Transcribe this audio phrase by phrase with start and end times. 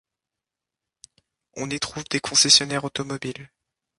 [1.57, 3.51] On y trouve des concessionnaires automobiles.